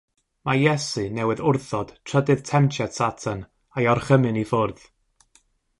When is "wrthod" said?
1.51-1.93